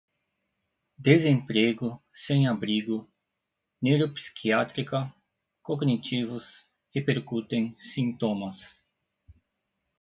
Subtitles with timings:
[0.97, 3.07] desemprego, sem-abrigo,
[3.79, 5.13] neuropsiquiátrica,
[5.61, 6.49] cognitivos,
[6.91, 8.57] repercutem, sintomas